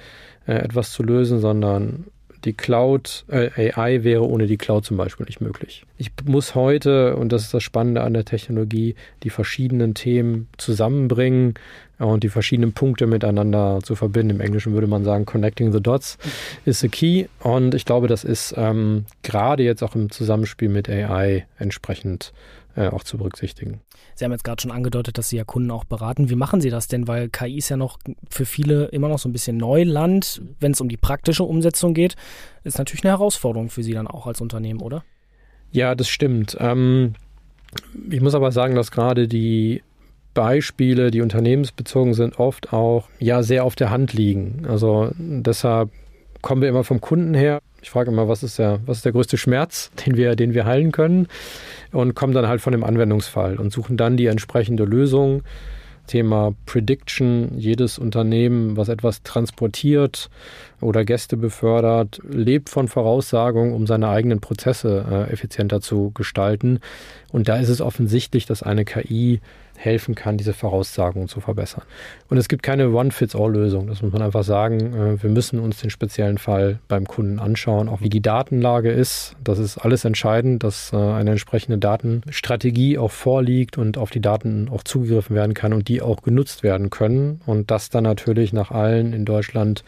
äh, 0.46 0.54
etwas 0.54 0.92
zu 0.92 1.02
lösen, 1.02 1.40
sondern 1.40 2.06
die 2.46 2.54
Cloud, 2.54 3.26
äh, 3.28 3.72
AI 3.74 4.04
wäre 4.04 4.28
ohne 4.28 4.48
die 4.48 4.58
Cloud 4.58 4.86
zum 4.86 4.98
Beispiel 4.98 5.26
nicht 5.26 5.42
möglich. 5.42 5.86
Ich 5.98 6.12
muss 6.26 6.56
heute, 6.56 7.16
und 7.16 7.32
das 7.32 7.44
ist 7.44 7.54
das 7.54 7.64
Spannende 7.64 8.02
an 8.02 8.14
der 8.14 8.26
Technologie, 8.26 8.96
die 9.24 9.30
verschiedenen 9.30 9.94
Themen 9.94 10.48
zusammenbringen 10.58 11.56
und 12.00 12.24
die 12.24 12.30
verschiedenen 12.30 12.74
Punkte 12.74 13.06
miteinander 13.06 13.80
zu 13.84 13.96
verbinden. 13.96 14.32
Im 14.32 14.42
Englischen 14.42 14.74
würde 14.74 14.88
man 14.88 15.04
sagen, 15.04 15.26
connecting 15.26 15.72
the 15.72 15.82
dots 15.82 16.18
is 16.66 16.80
the 16.80 16.90
key. 16.90 17.26
Und 17.40 17.76
ich 17.76 17.86
glaube, 17.86 18.08
das 18.08 18.24
ist 18.24 18.54
ähm, 18.58 19.06
gerade 19.24 19.64
jetzt 19.64 19.84
auch 19.84 19.96
im 19.96 20.10
Zusammenspiel 20.10 20.70
mit 20.70 20.90
AI 20.90 21.46
entsprechend 21.60 22.34
äh, 22.76 22.88
auch 22.88 23.04
zu 23.04 23.18
berücksichtigen. 23.18 23.82
Sie 24.16 24.26
haben 24.26 24.32
jetzt 24.32 24.44
gerade 24.44 24.62
schon 24.62 24.72
angedeutet, 24.72 25.18
dass 25.18 25.30
Sie 25.30 25.38
ja 25.38 25.44
Kunden 25.44 25.72
auch 25.72 25.84
beraten. 25.84 26.30
Wie 26.30 26.36
machen 26.36 26.62
Sie 26.62 26.70
das 26.70 26.88
denn? 26.88 27.08
Weil 27.08 27.30
KI 27.30 27.58
ist 27.58 27.70
ja 27.70 27.78
noch 27.78 28.00
für 28.30 28.46
viele 28.46 28.86
immer 28.86 29.08
noch 29.08 29.20
so 29.20 29.30
ein 29.30 29.34
bisschen 29.34 29.58
Neuland, 29.58 30.42
wenn 30.60 30.72
es 30.72 30.82
um 30.82 30.90
die 30.90 30.98
praktische 30.98 31.44
Umsetzung 31.44 31.94
geht. 31.94 32.16
Ist 32.64 32.78
natürlich 32.78 33.04
eine 33.04 33.12
Herausforderung 33.12 33.70
für 33.70 33.84
Sie 33.84 33.94
dann 33.94 34.08
auch 34.08 34.28
als 34.28 34.42
Unternehmen, 34.42 34.82
oder? 34.82 35.04
Ja, 35.72 35.96
das 35.96 36.10
stimmt. 36.10 36.58
Ähm, 36.60 37.14
ich 38.10 38.22
muss 38.22 38.36
aber 38.36 38.52
sagen, 38.52 38.76
dass 38.76 38.92
gerade 38.92 39.28
die 39.28 39.84
Beispiele, 40.34 41.12
die 41.12 41.22
unternehmensbezogen 41.22 42.14
sind, 42.14 42.40
oft 42.40 42.74
auch 42.74 43.10
ja 43.20 43.44
sehr 43.44 43.66
auf 43.66 43.76
der 43.76 43.90
Hand 43.90 44.14
liegen. 44.14 44.66
Also 44.68 45.12
deshalb 45.18 45.90
kommen 46.42 46.62
wir 46.62 46.70
immer 46.70 46.84
vom 46.84 47.02
Kunden 47.02 47.34
her. 47.34 47.62
Ich 47.82 47.90
frage 47.90 48.12
immer, 48.12 48.28
was 48.28 48.44
ist 48.44 48.60
der, 48.60 48.80
was 48.86 48.98
ist 48.98 49.06
der 49.06 49.12
größte 49.12 49.38
Schmerz, 49.38 49.92
den 50.06 50.18
wir, 50.18 50.36
den 50.36 50.54
wir 50.54 50.66
heilen 50.66 50.92
können? 50.92 51.28
Und 51.92 52.16
kommen 52.16 52.34
dann 52.34 52.48
halt 52.48 52.62
von 52.62 52.72
dem 52.72 52.84
Anwendungsfall 52.84 53.58
und 53.58 53.72
suchen 53.72 53.98
dann 53.98 54.18
die 54.18 54.28
entsprechende 54.28 54.86
Lösung. 54.86 55.44
Thema 56.08 56.54
Prediction. 56.66 57.58
Jedes 57.58 57.98
Unternehmen, 57.98 58.76
was 58.76 58.90
etwas 58.90 59.24
transportiert 59.24 60.30
oder 60.82 61.06
Gäste 61.06 61.38
befördert, 61.38 62.20
lebt 62.28 62.70
von 62.70 62.88
Voraussagung, 62.88 63.74
um 63.74 63.88
seine 63.88 64.10
eigenen 64.10 64.42
Prozesse 64.42 65.06
äh, 65.10 65.32
effizienter 65.32 65.80
zu 65.80 66.12
gestalten. 66.12 66.80
Und 67.32 67.48
da 67.48 67.58
ist 67.58 67.70
es 67.70 67.82
offensichtlich, 67.82 68.46
dass 68.46 68.64
eine 68.64 68.84
KI 68.84 69.40
helfen 69.78 70.16
kann, 70.16 70.38
diese 70.38 70.54
Voraussagungen 70.54 71.28
zu 71.28 71.40
verbessern. 71.40 71.84
Und 72.30 72.38
es 72.38 72.48
gibt 72.48 72.64
keine 72.64 72.92
One-Fits-All-Lösung. 72.92 73.88
Das 73.88 74.02
muss 74.02 74.14
man 74.14 74.22
einfach 74.22 74.44
sagen. 74.44 74.94
Äh, 74.94 75.24
wir 75.24 75.30
müssen 75.30 75.60
uns 75.60 75.82
den 75.82 75.90
speziellen 75.90 76.38
Fall 76.38 76.80
beim 76.88 77.06
Kunden 77.06 77.40
anschauen, 77.40 77.90
auch 77.90 78.02
wie 78.02 78.10
die 78.10 78.22
Datenlage 78.22 78.92
ist. 78.92 79.36
Das 79.44 79.60
ist 79.60 79.78
alles 79.78 80.06
entscheidend, 80.06 80.64
dass 80.64 80.94
äh, 80.94 80.98
eine 80.98 81.32
entsprechende 81.32 81.78
Datenstrategie 81.78 82.98
auch 82.98 83.12
vorliegt 83.12 83.78
und 83.78 83.98
auf 83.98 84.12
die 84.12 84.22
Daten 84.22 84.70
auch 84.70 84.84
zugegriffen 84.84 85.36
werden 85.36 85.54
kann 85.54 85.74
und 85.74 85.88
die 85.88 86.02
auch 86.02 86.22
genutzt 86.22 86.64
werden 86.64 86.90
können. 86.90 87.42
Und 87.46 87.72
das 87.72 87.90
dann 87.90 88.04
natürlich 88.04 88.54
nach 88.54 88.72
allen 88.72 89.14
in 89.14 89.26
Deutschland 89.26 89.84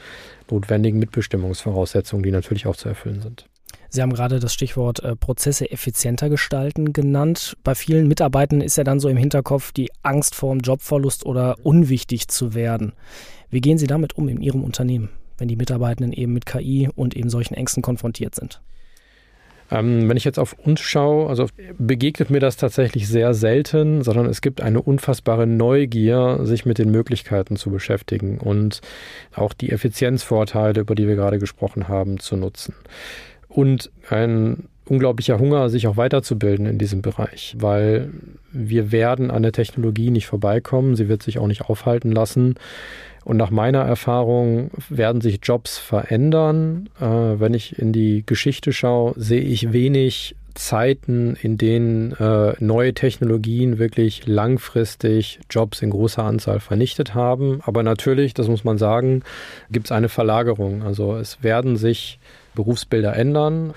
notwendigen 0.50 1.00
Mitbestimmungsvoraussetzungen, 1.00 2.24
die 2.24 2.32
natürlich 2.32 2.68
auch 2.68 2.76
zu 2.76 2.90
erfüllen 2.90 3.22
sind. 3.22 3.46
Sie 3.94 4.02
haben 4.02 4.14
gerade 4.14 4.40
das 4.40 4.54
Stichwort 4.54 5.04
äh, 5.04 5.16
Prozesse 5.16 5.72
effizienter 5.72 6.30
gestalten 6.30 6.94
genannt. 6.94 7.56
Bei 7.64 7.76
vielen 7.76 8.08
Mitarbeitern 8.08 8.60
ist 8.60 8.76
ja 8.76 8.84
dann 8.84 9.00
so 9.00 9.08
im 9.08 9.18
Hinterkopf 9.18 9.72
die 9.72 9.92
Angst 10.02 10.36
vor 10.36 10.54
dem 10.54 10.62
Jobverlust 10.62 11.26
oder 11.26 11.58
unwichtig 11.64 12.28
zu 12.28 12.54
werden. 12.54 12.94
Wie 13.50 13.62
gehen 13.62 13.78
Sie 13.78 13.88
damit 13.88 14.18
um 14.18 14.28
in 14.28 14.42
Ihrem 14.42 14.64
Unternehmen? 14.64 15.10
wenn 15.38 15.48
die 15.48 15.56
Mitarbeitenden 15.56 16.14
eben 16.14 16.34
mit 16.34 16.46
KI 16.46 16.90
und 16.96 17.16
eben 17.16 17.30
solchen 17.30 17.54
Ängsten 17.54 17.84
konfrontiert 17.84 18.36
sind? 18.36 18.62
Ähm, 19.72 20.08
wenn 20.08 20.18
ich 20.18 20.26
jetzt 20.26 20.40
auf 20.40 20.54
uns 20.54 20.82
schaue, 20.82 21.30
also 21.30 21.48
begegnet 21.78 22.30
mir 22.30 22.40
das 22.40 22.58
tatsächlich 22.58 23.08
sehr 23.08 23.34
selten, 23.34 24.04
sondern 24.04 24.26
es 24.26 24.42
gibt 24.42 24.62
eine 24.62 24.82
unfassbare 24.82 25.48
Neugier, 25.48 26.40
sich 26.44 26.66
mit 26.66 26.78
den 26.78 26.92
Möglichkeiten 26.92 27.56
zu 27.56 27.72
beschäftigen 27.72 28.40
und 28.40 28.82
auch 29.34 29.54
die 29.54 29.72
Effizienzvorteile, 29.72 30.82
über 30.82 30.96
die 30.96 31.08
wir 31.08 31.16
gerade 31.16 31.40
gesprochen 31.40 31.88
haben, 31.88 32.20
zu 32.20 32.36
nutzen. 32.36 32.76
Und 33.54 33.92
ein 34.10 34.68
unglaublicher 34.86 35.40
Hunger, 35.40 35.70
sich 35.70 35.88
auch 35.88 35.96
weiterzubilden 35.96 36.66
in 36.66 36.78
diesem 36.78 37.02
Bereich, 37.02 37.56
weil 37.58 38.10
wir 38.52 38.92
werden 38.92 39.32
an 39.32 39.44
der 39.44 39.52
Technologie 39.52 40.10
nicht 40.12 40.28
vorbeikommen, 40.28 40.96
sie 40.96 41.08
wird 41.08 41.24
sich 41.24 41.40
auch 41.40 41.48
nicht 41.48 41.62
aufhalten 41.62 42.12
lassen. 42.12 42.56
Und 43.24 43.38
nach 43.38 43.52
meiner 43.52 43.82
Erfahrung 43.82 44.72
werden 44.90 45.22
sich 45.22 45.40
Jobs 45.42 45.78
verändern. 45.78 46.90
Äh, 47.00 47.06
wenn 47.06 47.54
ich 47.54 47.80
in 47.80 47.94
die 47.94 48.26
Geschichte 48.26 48.74
schaue, 48.74 49.14
sehe 49.16 49.40
ich 49.42 49.72
wenig 49.72 50.36
Zeiten, 50.56 51.36
in 51.42 51.58
denen 51.58 52.14
äh, 52.14 52.54
neue 52.60 52.94
Technologien 52.94 53.80
wirklich 53.80 54.28
langfristig 54.28 55.40
Jobs 55.50 55.82
in 55.82 55.90
großer 55.90 56.24
Anzahl 56.24 56.60
vernichtet 56.60 57.16
haben. 57.16 57.60
Aber 57.64 57.84
natürlich, 57.84 58.34
das 58.34 58.48
muss 58.48 58.64
man 58.64 58.78
sagen, 58.78 59.24
gibt 59.72 59.88
es 59.88 59.92
eine 59.92 60.10
Verlagerung. 60.10 60.84
Also 60.84 61.16
es 61.16 61.44
werden 61.44 61.78
sich 61.78 62.20
Berufsbilder 62.56 63.16
ändern. 63.16 63.74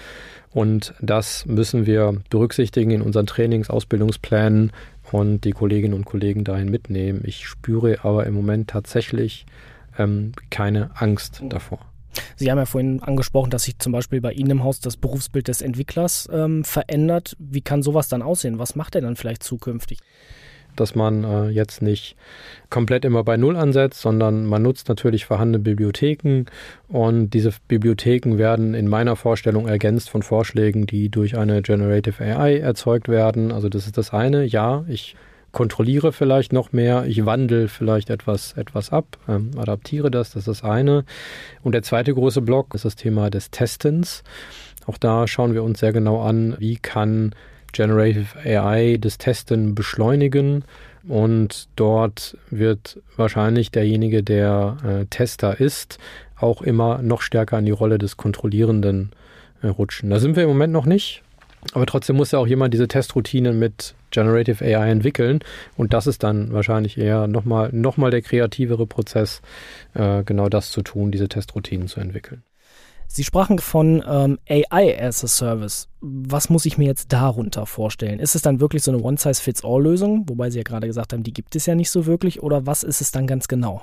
Und 0.52 0.94
das 1.00 1.44
müssen 1.46 1.86
wir 1.86 2.14
berücksichtigen 2.30 2.90
in 2.90 3.02
unseren 3.02 3.26
Trainings, 3.26 3.68
Ausbildungsplänen 3.68 4.72
und 5.12 5.44
die 5.44 5.52
Kolleginnen 5.52 5.94
und 5.94 6.06
Kollegen 6.06 6.44
dahin 6.44 6.70
mitnehmen. 6.70 7.22
Ich 7.24 7.46
spüre 7.46 7.98
aber 8.04 8.26
im 8.26 8.34
Moment 8.34 8.70
tatsächlich 8.70 9.44
ähm, 9.98 10.32
keine 10.50 10.90
Angst 10.94 11.42
davor. 11.48 11.80
Sie 12.36 12.50
haben 12.50 12.58
ja 12.58 12.66
vorhin 12.66 13.02
angesprochen, 13.02 13.50
dass 13.50 13.64
sich 13.64 13.78
zum 13.78 13.92
Beispiel 13.92 14.20
bei 14.20 14.32
Ihnen 14.32 14.50
im 14.50 14.64
Haus 14.64 14.80
das 14.80 14.96
Berufsbild 14.96 15.48
des 15.48 15.62
Entwicklers 15.62 16.28
ähm, 16.32 16.64
verändert. 16.64 17.36
Wie 17.38 17.60
kann 17.60 17.82
sowas 17.82 18.08
dann 18.08 18.22
aussehen? 18.22 18.58
Was 18.58 18.76
macht 18.76 18.94
er 18.94 19.00
dann 19.00 19.16
vielleicht 19.16 19.42
zukünftig? 19.42 19.98
dass 20.76 20.94
man 20.94 21.24
äh, 21.24 21.48
jetzt 21.48 21.82
nicht 21.82 22.16
komplett 22.70 23.04
immer 23.04 23.24
bei 23.24 23.36
Null 23.36 23.56
ansetzt, 23.56 24.00
sondern 24.00 24.46
man 24.46 24.62
nutzt 24.62 24.88
natürlich 24.88 25.24
vorhandene 25.24 25.58
Bibliotheken 25.58 26.44
und 26.88 27.30
diese 27.30 27.50
Bibliotheken 27.66 28.38
werden 28.38 28.74
in 28.74 28.86
meiner 28.86 29.16
Vorstellung 29.16 29.66
ergänzt 29.66 30.10
von 30.10 30.22
Vorschlägen, 30.22 30.86
die 30.86 31.08
durch 31.08 31.36
eine 31.36 31.62
Generative 31.62 32.22
AI 32.22 32.58
erzeugt 32.58 33.08
werden. 33.08 33.52
Also 33.52 33.68
das 33.68 33.86
ist 33.86 33.98
das 33.98 34.12
eine. 34.12 34.44
Ja, 34.44 34.84
ich 34.88 35.16
kontrolliere 35.56 36.12
vielleicht 36.12 36.52
noch 36.52 36.72
mehr, 36.72 37.06
ich 37.06 37.24
wandle 37.24 37.68
vielleicht 37.68 38.10
etwas, 38.10 38.52
etwas 38.58 38.92
ab, 38.92 39.16
ähm, 39.26 39.52
adaptiere 39.56 40.10
das, 40.10 40.32
das 40.32 40.46
ist 40.46 40.60
das 40.60 40.70
eine. 40.70 41.06
Und 41.62 41.72
der 41.72 41.82
zweite 41.82 42.12
große 42.12 42.42
Block 42.42 42.74
ist 42.74 42.84
das 42.84 42.94
Thema 42.94 43.30
des 43.30 43.50
Testens. 43.50 44.22
Auch 44.84 44.98
da 44.98 45.26
schauen 45.26 45.54
wir 45.54 45.62
uns 45.62 45.80
sehr 45.80 45.94
genau 45.94 46.20
an, 46.20 46.56
wie 46.58 46.76
kann 46.76 47.34
Generative 47.72 48.38
AI 48.44 48.98
das 49.00 49.16
Testen 49.16 49.74
beschleunigen 49.74 50.62
und 51.08 51.70
dort 51.74 52.36
wird 52.50 53.00
wahrscheinlich 53.16 53.70
derjenige, 53.70 54.22
der 54.22 54.76
äh, 54.84 55.06
Tester 55.06 55.58
ist, 55.58 55.98
auch 56.38 56.60
immer 56.60 57.00
noch 57.00 57.22
stärker 57.22 57.56
an 57.56 57.64
die 57.64 57.70
Rolle 57.70 57.96
des 57.96 58.18
Kontrollierenden 58.18 59.12
äh, 59.62 59.68
rutschen. 59.68 60.10
Da 60.10 60.18
sind 60.18 60.36
wir 60.36 60.42
im 60.42 60.50
Moment 60.50 60.74
noch 60.74 60.84
nicht, 60.84 61.22
aber 61.72 61.86
trotzdem 61.86 62.16
muss 62.16 62.32
ja 62.32 62.38
auch 62.38 62.46
jemand 62.46 62.74
diese 62.74 62.88
Testroutinen 62.88 63.58
mit 63.58 63.94
Generative 64.10 64.64
AI 64.64 64.90
entwickeln 64.90 65.40
und 65.76 65.92
das 65.92 66.06
ist 66.06 66.22
dann 66.22 66.52
wahrscheinlich 66.52 66.98
eher 66.98 67.26
nochmal 67.26 67.70
noch 67.72 67.96
mal 67.96 68.10
der 68.10 68.22
kreativere 68.22 68.86
Prozess, 68.86 69.42
äh, 69.94 70.22
genau 70.24 70.48
das 70.48 70.70
zu 70.70 70.82
tun, 70.82 71.10
diese 71.10 71.28
Testroutinen 71.28 71.88
zu 71.88 72.00
entwickeln. 72.00 72.42
Sie 73.08 73.24
sprachen 73.24 73.58
von 73.58 74.04
ähm, 74.06 74.38
AI 74.48 75.00
as 75.00 75.24
a 75.24 75.28
Service. 75.28 75.88
Was 76.00 76.50
muss 76.50 76.66
ich 76.66 76.76
mir 76.76 76.86
jetzt 76.86 77.12
darunter 77.12 77.64
vorstellen? 77.64 78.18
Ist 78.18 78.34
es 78.34 78.42
dann 78.42 78.60
wirklich 78.60 78.82
so 78.82 78.90
eine 78.90 79.02
One-Size-Fits-All-Lösung, 79.02 80.28
wobei 80.28 80.50
Sie 80.50 80.58
ja 80.58 80.64
gerade 80.64 80.86
gesagt 80.86 81.12
haben, 81.12 81.22
die 81.22 81.32
gibt 81.32 81.56
es 81.56 81.66
ja 81.66 81.74
nicht 81.74 81.90
so 81.90 82.06
wirklich, 82.06 82.42
oder 82.42 82.66
was 82.66 82.82
ist 82.82 83.00
es 83.00 83.12
dann 83.12 83.26
ganz 83.26 83.48
genau? 83.48 83.82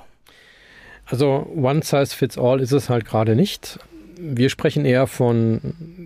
Also 1.06 1.46
One-Size-Fits-All 1.54 2.60
ist 2.60 2.72
es 2.72 2.88
halt 2.88 3.04
gerade 3.04 3.34
nicht. 3.34 3.78
Wir 4.18 4.48
sprechen 4.48 4.84
eher 4.84 5.06
von 5.06 5.60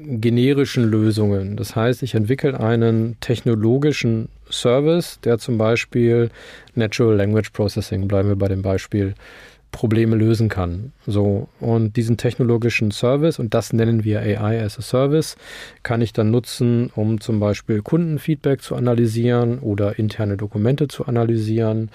generischen 0.07 0.85
Lösungen. 0.85 1.57
Das 1.57 1.77
heißt, 1.77 2.03
ich 2.03 2.15
entwickle 2.15 2.59
einen 2.59 3.17
technologischen 3.21 4.29
Service, 4.51 5.21
der 5.21 5.39
zum 5.39 5.59
Beispiel 5.59 6.31
Natural 6.75 7.17
Language 7.17 7.51
Processing, 7.53 8.09
bleiben 8.09 8.29
wir 8.29 8.37
bei 8.37 8.49
dem 8.49 8.63
Beispiel, 8.63 9.15
Probleme 9.71 10.17
lösen 10.17 10.49
kann. 10.49 10.93
So, 11.07 11.49
und 11.61 11.97
diesen 11.97 12.17
technologischen 12.17 12.91
Service, 12.91 13.39
und 13.39 13.53
das 13.55 13.73
nennen 13.73 14.03
wir 14.03 14.21
AI 14.21 14.63
as 14.63 14.79
a 14.79 14.83
Service, 14.83 15.37
kann 15.83 16.01
ich 16.01 16.13
dann 16.13 16.31
nutzen, 16.31 16.91
um 16.95 17.21
zum 17.21 17.39
Beispiel 17.39 17.83
Kundenfeedback 17.83 18.63
zu 18.63 18.77
analysieren 18.77 19.59
oder 19.59 19.99
interne 19.99 20.37
Dokumente 20.37 20.89
zu 20.89 21.07
analysieren 21.07 21.91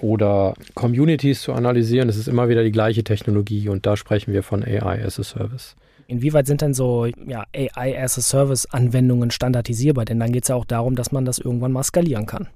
oder 0.00 0.54
Communities 0.74 1.42
zu 1.42 1.52
analysieren. 1.52 2.08
Es 2.08 2.16
ist 2.16 2.28
immer 2.28 2.48
wieder 2.48 2.62
die 2.62 2.72
gleiche 2.72 3.04
Technologie 3.04 3.68
und 3.68 3.86
da 3.86 3.96
sprechen 3.96 4.32
wir 4.32 4.42
von 4.42 4.64
AI 4.64 5.04
as 5.04 5.18
a 5.18 5.22
Service. 5.22 5.76
Inwieweit 6.06 6.46
sind 6.46 6.60
denn 6.60 6.74
so 6.74 7.06
ja, 7.06 7.44
AI 7.54 7.98
as 7.98 8.18
a 8.18 8.20
Service 8.20 8.66
Anwendungen 8.66 9.30
standardisierbar? 9.30 10.04
Denn 10.04 10.20
dann 10.20 10.32
geht 10.32 10.44
es 10.44 10.48
ja 10.48 10.54
auch 10.54 10.66
darum, 10.66 10.96
dass 10.96 11.12
man 11.12 11.24
das 11.24 11.38
irgendwann 11.38 11.72
mal 11.72 11.82
skalieren 11.82 12.26
kann. 12.26 12.48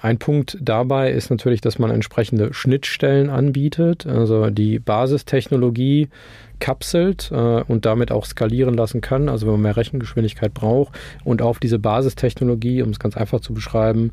Ein 0.00 0.18
Punkt 0.18 0.56
dabei 0.60 1.10
ist 1.10 1.28
natürlich, 1.28 1.60
dass 1.60 1.78
man 1.78 1.90
entsprechende 1.90 2.54
Schnittstellen 2.54 3.30
anbietet, 3.30 4.06
also 4.06 4.48
die 4.50 4.78
Basistechnologie 4.78 6.08
kapselt 6.60 7.30
äh, 7.32 7.62
und 7.62 7.84
damit 7.84 8.12
auch 8.12 8.24
skalieren 8.24 8.74
lassen 8.74 9.00
kann, 9.00 9.28
also 9.28 9.46
wenn 9.46 9.54
man 9.54 9.62
mehr 9.62 9.76
Rechengeschwindigkeit 9.76 10.54
braucht 10.54 10.98
und 11.24 11.42
auf 11.42 11.58
diese 11.58 11.78
Basistechnologie, 11.78 12.82
um 12.82 12.90
es 12.90 12.98
ganz 12.98 13.16
einfach 13.16 13.40
zu 13.40 13.54
beschreiben, 13.54 14.12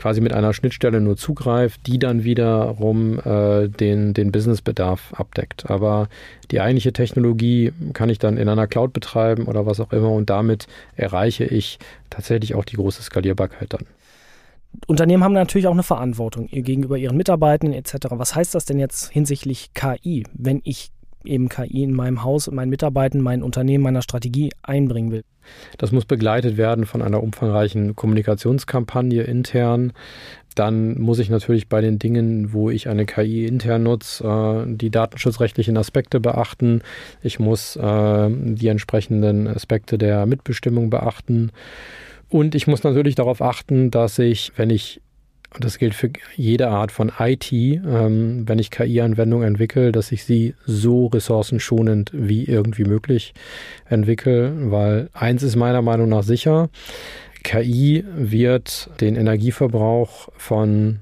quasi 0.00 0.20
mit 0.20 0.32
einer 0.32 0.52
Schnittstelle 0.52 1.00
nur 1.00 1.16
zugreift, 1.16 1.86
die 1.86 1.98
dann 1.98 2.24
wiederum 2.24 3.18
äh, 3.20 3.68
den, 3.68 4.14
den 4.14 4.32
Businessbedarf 4.32 5.14
abdeckt. 5.14 5.70
Aber 5.70 6.08
die 6.50 6.60
eigentliche 6.60 6.92
Technologie 6.92 7.72
kann 7.92 8.08
ich 8.08 8.18
dann 8.18 8.36
in 8.36 8.48
einer 8.48 8.66
Cloud 8.66 8.92
betreiben 8.92 9.46
oder 9.46 9.66
was 9.66 9.80
auch 9.80 9.92
immer 9.92 10.10
und 10.10 10.30
damit 10.30 10.66
erreiche 10.96 11.44
ich 11.44 11.78
tatsächlich 12.10 12.54
auch 12.54 12.64
die 12.64 12.76
große 12.76 13.02
Skalierbarkeit 13.02 13.72
dann. 13.72 13.86
Unternehmen 14.86 15.24
haben 15.24 15.32
natürlich 15.32 15.66
auch 15.66 15.72
eine 15.72 15.82
Verantwortung 15.82 16.46
gegenüber 16.48 16.96
ihren 16.96 17.16
Mitarbeitern 17.16 17.72
etc. 17.72 17.94
Was 18.10 18.34
heißt 18.34 18.54
das 18.54 18.64
denn 18.64 18.78
jetzt 18.78 19.10
hinsichtlich 19.10 19.72
KI, 19.74 20.24
wenn 20.34 20.60
ich 20.64 20.90
eben 21.24 21.48
KI 21.48 21.82
in 21.82 21.92
meinem 21.92 22.22
Haus, 22.22 22.46
in 22.46 22.54
meinen 22.54 22.70
Mitarbeitern, 22.70 23.20
mein 23.20 23.42
Unternehmen, 23.42 23.84
meiner 23.84 24.02
Strategie 24.02 24.50
einbringen 24.62 25.10
will? 25.10 25.24
Das 25.78 25.92
muss 25.92 26.04
begleitet 26.04 26.56
werden 26.56 26.86
von 26.86 27.02
einer 27.02 27.22
umfangreichen 27.22 27.94
Kommunikationskampagne 27.94 29.22
intern. 29.22 29.92
Dann 30.54 30.98
muss 30.98 31.18
ich 31.18 31.28
natürlich 31.28 31.68
bei 31.68 31.82
den 31.82 31.98
Dingen, 31.98 32.52
wo 32.52 32.70
ich 32.70 32.88
eine 32.88 33.04
KI 33.04 33.44
intern 33.44 33.82
nutze, 33.82 34.24
äh, 34.24 34.74
die 34.74 34.90
datenschutzrechtlichen 34.90 35.76
Aspekte 35.76 36.18
beachten. 36.18 36.80
Ich 37.22 37.38
muss 37.38 37.76
äh, 37.76 38.30
die 38.30 38.68
entsprechenden 38.68 39.48
Aspekte 39.48 39.98
der 39.98 40.24
Mitbestimmung 40.24 40.88
beachten. 40.88 41.50
Und 42.28 42.54
ich 42.54 42.66
muss 42.66 42.82
natürlich 42.82 43.14
darauf 43.14 43.40
achten, 43.40 43.90
dass 43.90 44.18
ich, 44.18 44.52
wenn 44.56 44.70
ich, 44.70 45.00
und 45.54 45.64
das 45.64 45.78
gilt 45.78 45.94
für 45.94 46.10
jede 46.34 46.68
Art 46.68 46.90
von 46.90 47.12
IT, 47.18 47.52
ähm, 47.52 48.48
wenn 48.48 48.58
ich 48.58 48.70
KI-Anwendungen 48.70 49.46
entwickle, 49.46 49.92
dass 49.92 50.12
ich 50.12 50.24
sie 50.24 50.54
so 50.66 51.06
ressourcenschonend 51.06 52.10
wie 52.12 52.44
irgendwie 52.44 52.84
möglich 52.84 53.32
entwickle, 53.88 54.52
weil 54.70 55.08
eins 55.12 55.42
ist 55.42 55.56
meiner 55.56 55.82
Meinung 55.82 56.08
nach 56.08 56.24
sicher, 56.24 56.68
KI 57.44 58.04
wird 58.16 58.90
den 59.00 59.14
Energieverbrauch 59.14 60.30
von 60.36 60.98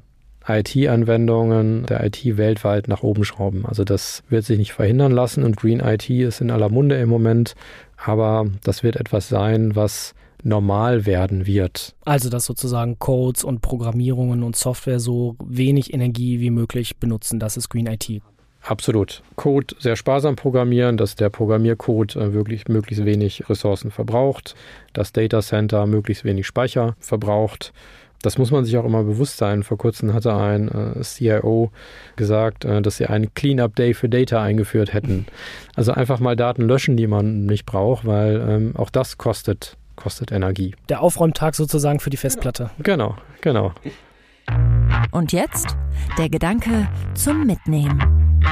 IT-Anwendungen 0.47 1.87
der 1.87 2.05
IT 2.05 2.37
weltweit 2.37 2.87
nach 2.87 3.03
oben 3.03 3.25
schrauben. 3.25 3.65
Also 3.65 3.85
das 3.85 4.23
wird 4.29 4.45
sich 4.45 4.59
nicht 4.59 4.75
verhindern 4.75 5.13
lassen 5.13 5.43
und 5.43 5.57
Green 5.57 5.81
IT 5.81 6.11
ist 6.11 6.43
in 6.43 6.51
aller 6.51 6.69
Munde 6.69 6.97
im 7.01 7.09
Moment, 7.09 7.55
aber 7.97 8.47
das 8.63 8.83
wird 8.83 8.97
etwas 8.97 9.31
sein, 9.31 9.75
was 9.75 10.15
normal 10.45 11.07
werden 11.07 11.47
wird. 11.47 11.95
Also 12.05 12.31
dass 12.31 12.45
sozusagen 12.45 12.99
Codes 12.99 13.45
und 13.45 13.61
Programmierungen 13.61 14.43
und 14.43 14.57
Software 14.57 15.01
so 15.01 15.37
wenig 15.45 15.93
Energie 15.93 16.41
wie 16.41 16.51
möglich 16.51 16.99
benutzen. 16.99 17.41
Das 17.41 17.57
ist 17.57 17.69
Green 17.69 17.87
IT. 17.87 18.23
Absolut. 18.63 19.23
Code 19.37 19.75
sehr 19.79 19.95
sparsam 19.95 20.37
programmieren, 20.37 20.97
dass 20.97 21.17
der 21.17 21.29
Programmiercode 21.29 22.17
äh, 22.17 22.33
wirklich 22.33 22.67
möglichst 22.69 23.05
wenig 23.05 23.49
Ressourcen 23.51 23.91
verbraucht, 23.91 24.55
dass 24.95 25.13
Data 25.13 25.43
Center 25.43 25.87
möglichst 25.87 26.25
wenig 26.25 26.47
Speicher 26.47 26.97
verbraucht. 26.99 27.75
Das 28.23 28.39
muss 28.39 28.51
man 28.51 28.65
sich 28.65 28.79
auch 28.79 28.87
immer 28.87 29.05
bewusst 29.05 29.37
sein. 29.37 29.65
Vor 29.65 29.77
kurzem 29.77 30.15
hatte 30.15 30.35
ein 30.35 30.69
äh, 30.69 31.03
CIO 31.03 31.73
gesagt, 32.17 32.65
äh, 32.65 32.81
dass 32.81 32.97
sie 32.97 33.05
einen 33.05 33.35
Cleanup 33.35 33.77
Day 33.77 33.93
für 33.93 34.09
Data 34.09 34.43
eingeführt 34.43 34.95
hätten. 34.95 35.27
Also 35.77 35.93
einfach 35.93 36.21
mal 36.21 36.35
Daten 36.35 36.63
löschen, 36.63 36.97
die 36.97 37.07
man 37.07 37.45
nicht 37.45 37.67
braucht, 37.67 38.07
weil 38.07 38.43
ähm, 38.49 38.77
auch 38.77 38.89
das 38.89 39.19
kostet 39.19 39.77
kostet 40.05 40.33
Energie. 40.33 40.75
Der 40.91 41.01
Aufräumtag 41.01 41.55
sozusagen 41.55 41.99
für 41.99 42.11
die 42.11 42.19
Festplatte. 42.19 42.71
Genau, 42.79 43.17
genau. 43.41 43.73
Und 45.13 45.33
jetzt 45.33 45.79
der 46.19 46.29
Gedanke 46.29 46.87
zum 47.15 47.47
Mitnehmen. 47.47 48.43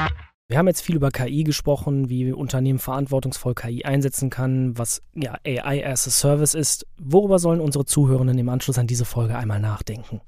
Wir 0.49 0.57
haben 0.57 0.67
jetzt 0.67 0.81
viel 0.81 0.97
über 0.97 1.11
KI 1.11 1.45
gesprochen, 1.45 2.09
wie 2.09 2.33
Unternehmen 2.33 2.79
verantwortungsvoll 2.79 3.55
KI 3.55 3.85
einsetzen 3.85 4.31
kann, 4.31 4.79
was 4.79 5.03
ja 5.15 5.35
AI 5.47 5.87
as 5.87 6.07
a 6.07 6.11
Service 6.11 6.55
ist. 6.55 6.87
Worüber 6.99 7.39
sollen 7.39 7.61
unsere 7.61 7.85
Zuhörenden 7.85 8.39
im 8.39 8.49
Anschluss 8.49 8.79
an 8.79 8.87
diese 8.87 9.05
Folge 9.05 9.37
einmal 9.37 9.61
nachdenken? 9.61 10.23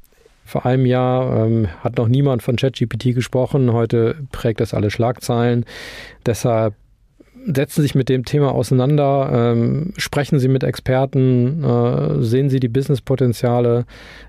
Vor 0.45 0.67
einem 0.67 0.85
Jahr 0.85 1.47
ähm, 1.47 1.69
hat 1.81 1.97
noch 1.97 2.09
niemand 2.09 2.43
von 2.43 2.57
ChatGPT 2.57 3.15
gesprochen. 3.15 3.73
Heute 3.73 4.27
prägt 4.31 4.61
das 4.61 4.75
alle 4.75 4.91
Schlagzeilen. 4.91 5.65
Deshalb 6.27 6.75
setzen 7.47 7.83
sich 7.83 7.95
mit 7.95 8.09
dem 8.09 8.25
Thema 8.25 8.53
auseinander, 8.53 9.53
ähm, 9.53 9.93
sprechen 9.97 10.39
Sie 10.39 10.49
mit 10.49 10.65
Experten, 10.65 11.63
äh, 11.63 12.23
sehen 12.23 12.49
Sie 12.49 12.61
die 12.61 12.69
Businesspotenziale, 12.69 13.87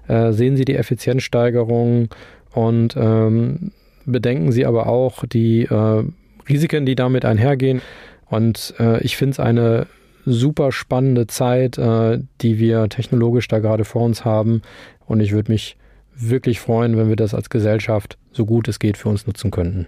äh, 0.08 0.32
sehen 0.32 0.56
Sie 0.58 0.66
die 0.66 0.76
Effizienzsteigerung 0.76 2.10
und 2.54 2.96
ähm, 2.98 3.72
bedenken 4.06 4.52
Sie 4.52 4.66
aber 4.66 4.88
auch 4.88 5.26
die 5.26 5.64
äh, 5.64 6.04
Risiken, 6.48 6.86
die 6.86 6.96
damit 6.96 7.26
einhergehen. 7.26 7.82
Und 8.30 8.74
äh, 8.80 9.02
ich 9.02 9.18
finde 9.18 9.32
es 9.32 9.40
eine 9.40 9.88
super 10.26 10.72
spannende 10.72 11.28
Zeit, 11.28 11.78
äh, 11.78 12.20
die 12.42 12.60
wir 12.60 12.90
technologisch 12.90 13.48
da 13.48 13.60
gerade 13.60 13.86
vor 13.86 14.02
uns 14.02 14.26
haben. 14.26 14.62
Und 15.06 15.20
ich 15.20 15.32
würde 15.32 15.52
mich 15.52 15.78
wirklich 16.16 16.60
freuen, 16.60 16.98
wenn 16.98 17.10
wir 17.10 17.16
das 17.16 17.34
als 17.34 17.50
Gesellschaft 17.50 18.18
so 18.32 18.46
gut 18.46 18.68
es 18.68 18.80
geht 18.80 18.98
für 18.98 19.10
uns 19.10 19.28
nutzen 19.28 19.52
könnten. 19.52 19.88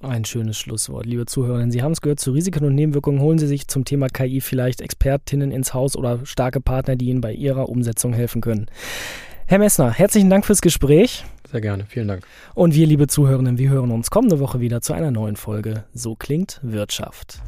Ein 0.00 0.24
schönes 0.24 0.56
Schlusswort, 0.56 1.06
liebe 1.06 1.26
Zuhörerinnen. 1.26 1.72
Sie 1.72 1.82
haben 1.82 1.90
es 1.90 2.00
gehört, 2.00 2.20
zu 2.20 2.30
Risiken 2.30 2.64
und 2.64 2.76
Nebenwirkungen 2.76 3.20
holen 3.20 3.40
Sie 3.40 3.48
sich 3.48 3.66
zum 3.66 3.84
Thema 3.84 4.06
KI 4.08 4.40
vielleicht 4.40 4.80
Expertinnen 4.80 5.50
ins 5.50 5.74
Haus 5.74 5.96
oder 5.96 6.24
starke 6.24 6.60
Partner, 6.60 6.94
die 6.94 7.06
Ihnen 7.06 7.20
bei 7.20 7.32
Ihrer 7.32 7.68
Umsetzung 7.68 8.12
helfen 8.12 8.40
können. 8.40 8.66
Herr 9.46 9.58
Messner, 9.58 9.90
herzlichen 9.90 10.30
Dank 10.30 10.46
fürs 10.46 10.60
Gespräch. 10.60 11.24
Sehr 11.50 11.60
gerne, 11.60 11.84
vielen 11.88 12.06
Dank. 12.06 12.24
Und 12.54 12.76
wir, 12.76 12.86
liebe 12.86 13.08
Zuhörerinnen, 13.08 13.58
wir 13.58 13.70
hören 13.70 13.90
uns 13.90 14.08
kommende 14.10 14.38
Woche 14.38 14.60
wieder 14.60 14.82
zu 14.82 14.92
einer 14.92 15.10
neuen 15.10 15.34
Folge 15.34 15.82
So 15.92 16.14
klingt 16.14 16.60
Wirtschaft. 16.62 17.42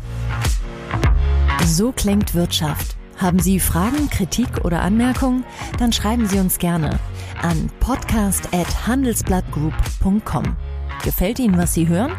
So 1.66 1.92
klingt 1.92 2.34
Wirtschaft. 2.34 2.96
Haben 3.16 3.38
Sie 3.38 3.60
Fragen, 3.60 4.10
Kritik 4.10 4.64
oder 4.64 4.82
Anmerkungen? 4.82 5.44
Dann 5.78 5.92
schreiben 5.92 6.26
Sie 6.26 6.40
uns 6.40 6.58
gerne 6.58 6.98
an 7.42 7.70
podcast@handelsblattgroup.com. 7.78 10.56
Gefällt 11.02 11.38
Ihnen, 11.38 11.56
was 11.56 11.74
Sie 11.74 11.88
hören? 11.88 12.12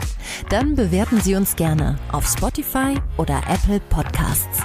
Dann 0.49 0.75
bewerten 0.75 1.21
Sie 1.21 1.35
uns 1.35 1.55
gerne 1.55 1.99
auf 2.11 2.27
Spotify 2.27 2.95
oder 3.17 3.41
Apple 3.47 3.79
Podcasts. 3.89 4.61